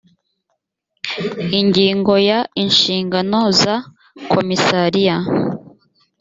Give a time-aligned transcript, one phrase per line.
[1.59, 3.75] ingingo ya inshingano za
[4.31, 5.15] komisariya